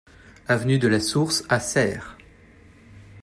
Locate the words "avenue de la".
0.47-0.99